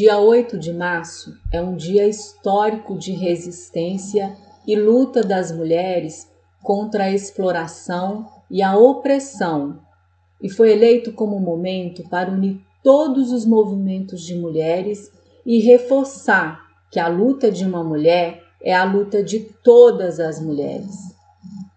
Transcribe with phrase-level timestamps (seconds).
[0.00, 4.34] Dia 8 de março é um dia histórico de resistência
[4.66, 6.26] e luta das mulheres
[6.62, 9.78] contra a exploração e a opressão,
[10.40, 15.12] e foi eleito como momento para unir todos os movimentos de mulheres
[15.44, 20.96] e reforçar que a luta de uma mulher é a luta de todas as mulheres.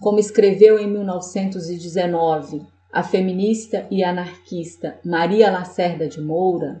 [0.00, 6.80] Como escreveu em 1919 a feminista e anarquista Maria Lacerda de Moura,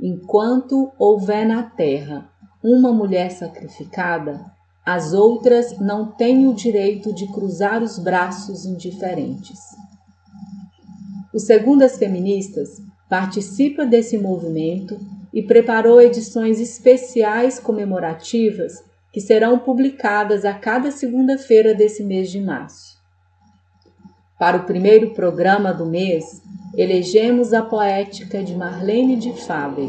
[0.00, 2.30] Enquanto houver na terra
[2.62, 4.44] uma mulher sacrificada,
[4.84, 9.58] as outras não têm o direito de cruzar os braços indiferentes.
[11.34, 14.98] O Segundas Feministas participa desse movimento
[15.32, 22.96] e preparou edições especiais comemorativas que serão publicadas a cada segunda-feira desse mês de março.
[24.38, 26.42] Para o primeiro programa do mês,
[26.74, 29.88] elegemos a poética de Marlene de Faber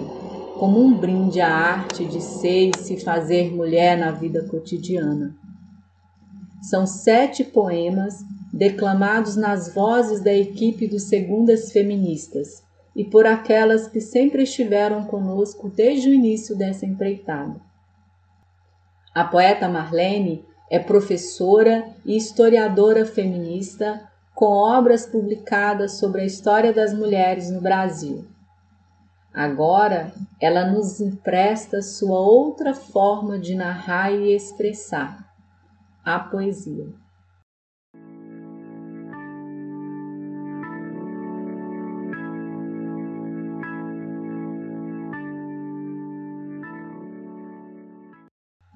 [0.58, 5.36] como um brinde à arte de ser e se fazer mulher na vida cotidiana.
[6.62, 12.64] São sete poemas declamados nas vozes da equipe dos Segundas Feministas
[12.96, 17.62] e por aquelas que sempre estiveram conosco desde o início dessa empreitada.
[19.14, 26.94] A poeta Marlene é professora e historiadora feminista com obras publicadas sobre a história das
[26.94, 28.24] mulheres no Brasil.
[29.34, 35.28] Agora, ela nos empresta sua outra forma de narrar e expressar,
[36.06, 36.86] a poesia.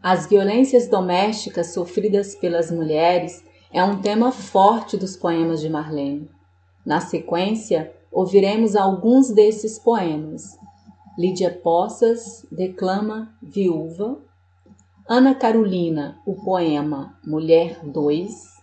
[0.02, 6.30] As violências domésticas sofridas pelas mulheres é um tema forte dos poemas de Marlene.
[6.86, 10.60] Na sequência, ouviremos alguns desses poemas.
[11.18, 14.18] Lídia Poças declama Viúva,
[15.08, 18.62] Ana Carolina, o poema Mulher 2,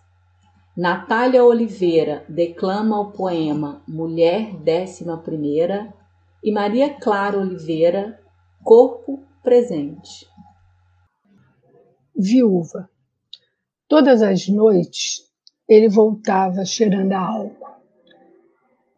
[0.76, 5.92] Natália Oliveira declama o poema Mulher Décima Primeira
[6.44, 8.20] e Maria Clara Oliveira,
[8.62, 10.28] Corpo Presente.
[12.14, 12.88] Viúva
[13.88, 15.22] Todas as noites
[15.66, 17.75] ele voltava cheirando a álcool,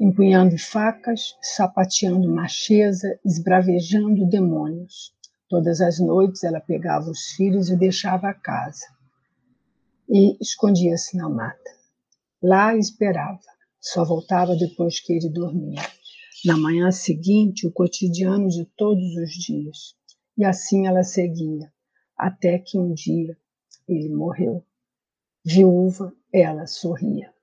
[0.01, 5.15] empunhando facas, sapateando macheza, esbravejando demônios.
[5.49, 8.85] Todas as noites ela pegava os filhos e deixava a casa.
[10.09, 11.71] E escondia-se na mata.
[12.43, 13.39] Lá esperava,
[13.81, 15.83] só voltava depois que ele dormia.
[16.45, 19.95] Na manhã seguinte, o cotidiano de todos os dias.
[20.37, 21.73] E assim ela seguia,
[22.17, 23.39] até que um dia
[23.87, 24.65] ele morreu.
[25.53, 27.35] Viúva, ela sorria.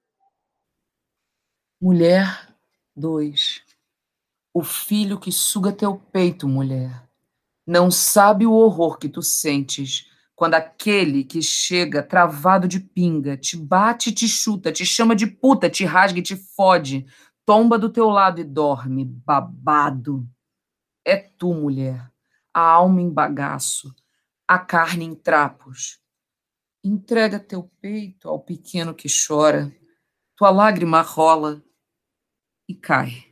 [1.81, 2.56] Mulher
[2.95, 3.62] 2.
[4.53, 7.06] O filho que suga teu peito, mulher,
[7.67, 13.57] não sabe o horror que tu sentes quando aquele que chega travado de pinga te
[13.57, 17.05] bate, te chuta, te chama de puta, te rasga e te fode,
[17.46, 20.26] tomba do teu lado e dorme, babado.
[21.03, 22.09] É tu, mulher,
[22.53, 23.93] a alma em bagaço,
[24.47, 25.99] a carne em trapos,
[26.89, 29.69] Entrega teu peito ao pequeno que chora,
[30.37, 31.61] tua lágrima rola
[32.66, 33.25] e cai.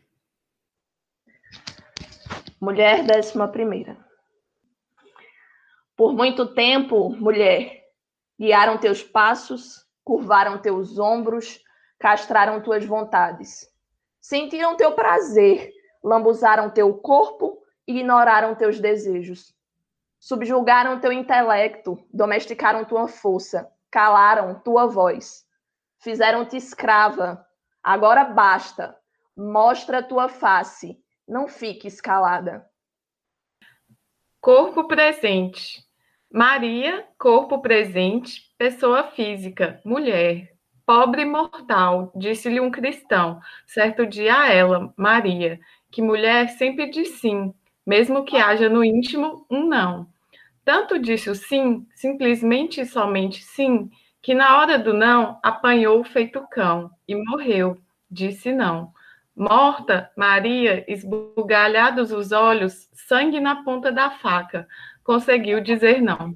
[2.59, 3.97] Mulher décima primeira.
[5.95, 7.85] Por muito tempo, mulher,
[8.37, 11.63] guiaram teus passos, curvaram teus ombros,
[11.97, 13.65] castraram tuas vontades.
[14.19, 15.71] Sentiram teu prazer,
[16.03, 19.55] lambuzaram teu corpo, ignoraram teus desejos
[20.25, 25.45] subjugaram teu intelecto, domesticaram tua força, calaram tua voz,
[25.99, 27.45] fizeram-te escrava.
[27.83, 28.97] Agora basta,
[29.37, 32.65] mostra tua face, não fique escalada.
[34.41, 35.85] Corpo presente.
[36.33, 40.55] Maria, corpo presente, pessoa física, mulher.
[40.87, 45.59] Pobre mortal, disse-lhe um cristão, certo dia a ela, Maria,
[45.91, 47.53] que mulher sempre diz sim,
[47.85, 50.14] mesmo que haja no íntimo um não.
[50.65, 53.89] Tanto disse o sim, simplesmente e somente sim,
[54.21, 57.77] que na hora do não apanhou feito cão e morreu,
[58.09, 58.91] disse não.
[59.35, 64.67] Morta, Maria, esbugalhados os olhos, sangue na ponta da faca,
[65.03, 66.35] conseguiu dizer não.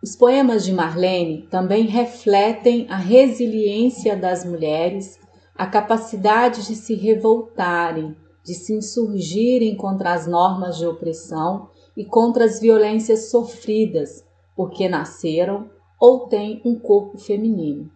[0.00, 5.18] Os poemas de Marlene também refletem a resiliência das mulheres,
[5.56, 12.44] a capacidade de se revoltarem, de se insurgirem contra as normas de opressão e contra
[12.44, 14.24] as violências sofridas,
[14.54, 15.68] porque nasceram
[16.00, 17.90] ou têm um corpo feminino.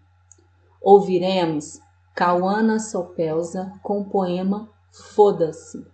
[0.82, 1.78] Ouviremos
[2.16, 5.86] Cauana Sopelza com o poema Foda-se.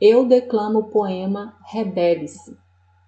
[0.00, 2.58] Eu declamo o poema Rebele-se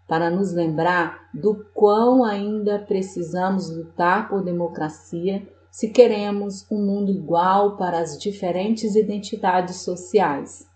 [0.07, 7.79] para nos lembrar do quão ainda precisamos lutar por democracia se queremos um mundo igual
[7.79, 10.69] para as diferentes identidades sociais.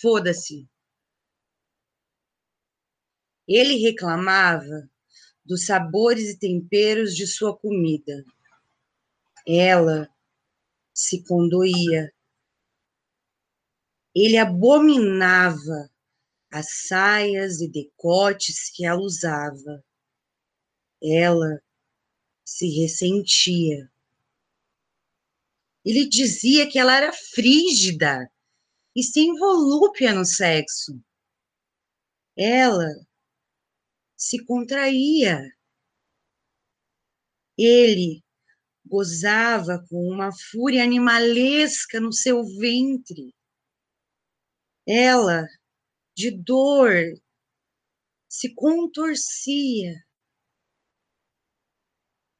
[0.00, 0.68] Foda-se.
[3.48, 4.88] Ele reclamava
[5.44, 8.24] dos sabores e temperos de sua comida.
[9.46, 10.08] Ela
[10.92, 12.12] se condoía.
[14.14, 15.90] Ele abominava
[16.54, 19.84] as saias e decotes que ela usava.
[21.02, 21.60] Ela
[22.46, 23.90] se ressentia.
[25.84, 28.30] Ele dizia que ela era frígida
[28.94, 31.02] e sem volúpia no sexo.
[32.36, 32.88] Ela
[34.16, 35.42] se contraía.
[37.58, 38.22] Ele
[38.86, 43.34] gozava com uma fúria animalesca no seu ventre.
[44.86, 45.48] Ela
[46.16, 46.94] de dor,
[48.28, 49.92] se contorcia.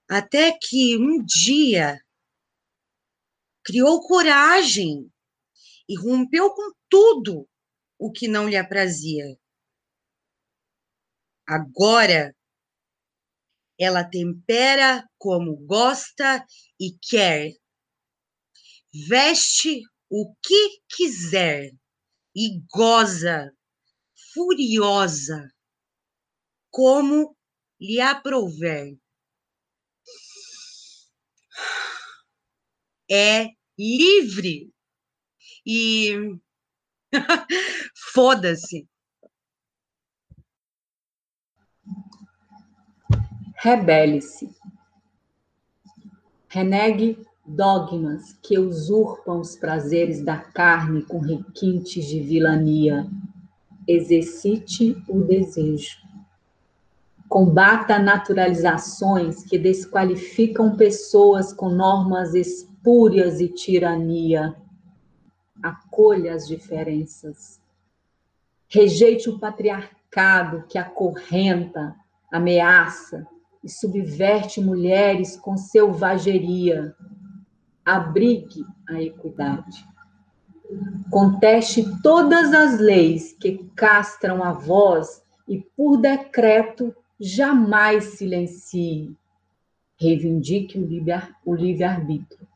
[0.08, 1.98] Até que um dia
[3.64, 5.10] criou coragem
[5.88, 7.48] e rompeu com tudo
[7.98, 9.24] o que não lhe aprazia.
[11.46, 12.34] Agora
[13.78, 16.44] ela tempera como gosta
[16.78, 17.52] e quer.
[19.08, 21.70] Veste o que quiser
[22.36, 23.52] e goza
[24.34, 25.48] furiosa,
[26.70, 27.36] como
[27.80, 28.98] lhe aprouver.
[33.08, 34.72] É livre
[35.64, 36.38] e
[38.12, 38.88] foda-se.
[43.56, 44.50] Rebele-se.
[46.48, 53.06] Renegue dogmas que usurpam os prazeres da carne com requintes de vilania
[53.86, 55.98] exercite o desejo.
[57.28, 64.54] Combata naturalizações que desqualificam pessoas com normas espúrias e tirania.
[65.62, 67.60] Acolha as diferenças.
[68.68, 71.96] Rejeite o patriarcado que acorrenta,
[72.30, 73.26] ameaça
[73.62, 76.94] e subverte mulheres com selvageria.
[77.84, 79.93] Abrigue a equidade
[81.10, 89.14] Conteste todas as leis que castram a voz e, por decreto, jamais silencie.
[89.96, 90.78] Reivindique
[91.44, 92.48] o livre-arbítrio.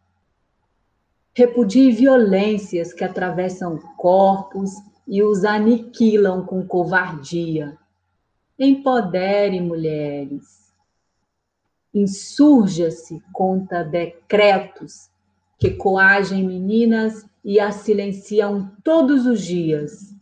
[1.34, 4.72] Repudie violências que atravessam corpos
[5.06, 7.78] e os aniquilam com covardia.
[8.58, 10.74] Empodere mulheres.
[11.94, 15.08] Insurja-se contra decretos
[15.58, 20.14] que coagem meninas e a silenciam todos os dias.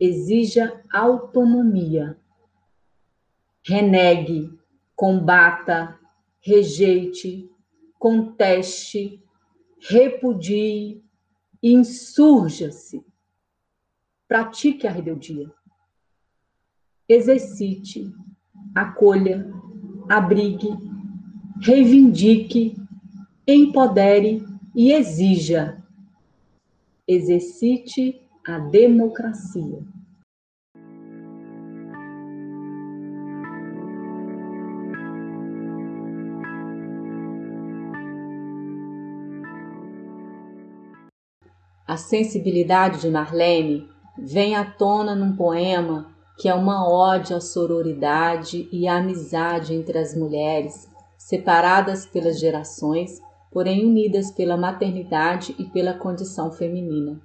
[0.00, 2.18] Exija autonomia.
[3.62, 4.52] Renegue,
[4.96, 5.96] combata,
[6.40, 7.48] rejeite,
[8.00, 9.22] conteste,
[9.78, 11.04] repudie,
[11.62, 13.00] insurja-se.
[14.26, 15.48] Pratique a rebeldia.
[17.08, 18.12] Exercite,
[18.74, 19.48] acolha,
[20.08, 20.76] abrigue,
[21.60, 22.74] reivindique,
[23.46, 24.44] empodere
[24.74, 25.85] e exija
[27.08, 29.78] exercite a democracia.
[41.86, 48.68] A sensibilidade de Marlene vem à tona num poema que é uma ode à sororidade
[48.72, 53.20] e à amizade entre as mulheres, separadas pelas gerações,
[53.56, 57.18] porém unidas pela maternidade e pela condição feminina.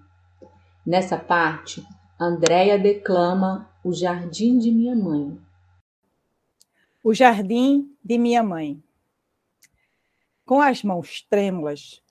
[0.88, 1.86] Nessa parte,
[2.18, 5.38] Andréia declama O Jardim de Minha Mãe.
[7.04, 8.82] O Jardim de Minha Mãe.
[10.46, 12.02] Com as mãos trêmulas,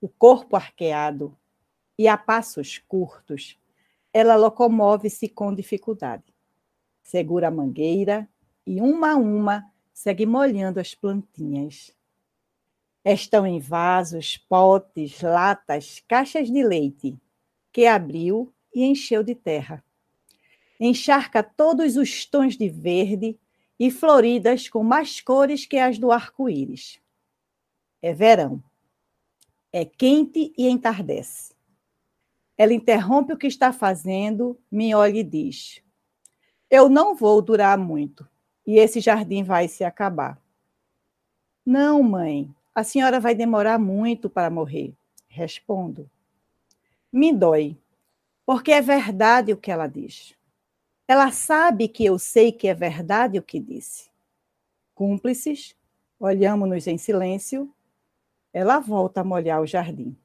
[0.00, 1.32] o corpo arqueado
[1.96, 3.56] e a passos curtos,
[4.12, 6.34] ela locomove-se com dificuldade
[7.00, 8.28] segura a mangueira
[8.66, 11.96] e, uma a uma, segue molhando as plantinhas.
[13.10, 17.16] Estão em vasos, potes, latas, caixas de leite,
[17.72, 19.82] que abriu e encheu de terra.
[20.78, 23.38] Encharca todos os tons de verde
[23.78, 27.00] e floridas com mais cores que as do arco-íris.
[28.02, 28.62] É verão.
[29.72, 31.54] É quente e entardece.
[32.56, 35.82] Ela interrompe o que está fazendo, me olha e diz:
[36.70, 38.28] eu não vou durar muito
[38.66, 40.38] e esse jardim vai se acabar.
[41.64, 44.94] Não, mãe, a senhora vai demorar muito para morrer.
[45.26, 46.08] Respondo.
[47.12, 47.76] Me dói,
[48.46, 50.36] porque é verdade o que ela diz.
[51.08, 54.08] Ela sabe que eu sei que é verdade o que disse.
[54.94, 55.74] Cúmplices,
[56.20, 57.68] olhamos-nos em silêncio.
[58.52, 60.16] Ela volta a molhar o jardim.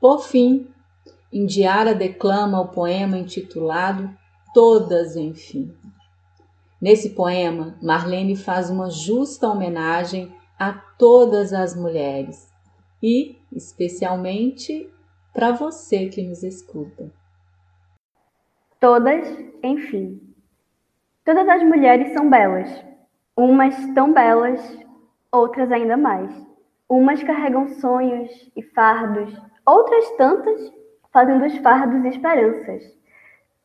[0.00, 0.68] Por fim,
[1.32, 4.10] Indiara declama o poema intitulado
[4.54, 5.74] Todas, enfim.
[6.80, 12.52] Nesse poema, Marlene faz uma justa homenagem a todas as mulheres
[13.02, 14.90] e, especialmente,
[15.32, 17.10] para você que nos escuta.
[18.80, 19.28] Todas,
[19.62, 20.20] enfim.
[21.24, 22.68] Todas as mulheres são belas,
[23.36, 24.60] umas tão belas,
[25.30, 26.30] outras ainda mais.
[26.88, 29.32] Umas carregam sonhos e fardos,
[29.68, 30.72] outras tantas
[31.12, 32.82] fazem dos fardos esperanças.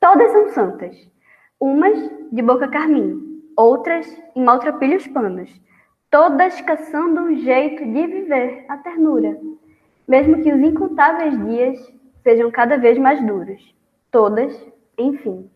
[0.02, 0.98] Todas são santas,
[1.58, 1.98] umas
[2.30, 4.06] de boca carmim, outras
[4.36, 5.50] em maltrapilhos panos,
[6.12, 9.40] todas caçando um jeito de viver a ternura,
[10.06, 13.74] mesmo que os incontáveis dias sejam cada vez mais duros.
[14.12, 14.54] Todas,
[14.98, 15.50] enfim.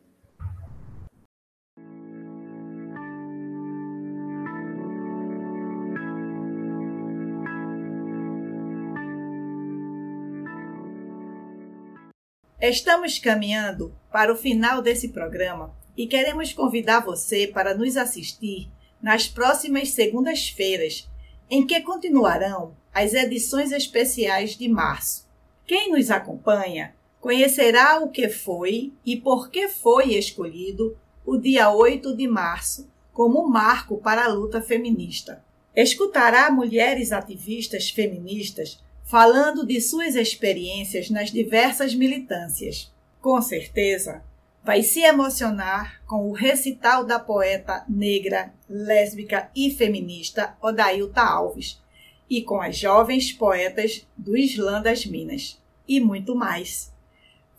[12.59, 18.67] Estamos caminhando para o final desse programa e queremos convidar você para nos assistir
[18.99, 21.07] nas próximas segundas-feiras,
[21.51, 25.27] em que continuarão as edições especiais de março.
[25.67, 32.15] Quem nos acompanha conhecerá o que foi e por que foi escolhido o dia 8
[32.17, 35.45] de março como marco para a luta feminista.
[35.75, 42.93] Escutará mulheres ativistas feministas falando de suas experiências nas diversas militâncias.
[43.21, 44.21] Com certeza,
[44.61, 51.81] vai se emocionar com o recital da poeta negra, lésbica e feminista Odailta Alves
[52.29, 56.93] e com as jovens poetas do Islã das Minas e muito mais.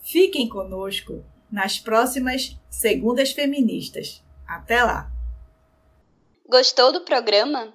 [0.02, 4.22] Fiquem conosco nas próximas Segundas Feministas.
[4.46, 5.10] Até lá!
[6.46, 7.72] Gostou do programa?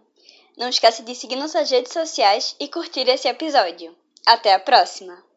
[0.55, 3.95] Não esqueça de seguir nossas redes sociais e curtir esse episódio.
[4.25, 5.32] Até a próxima!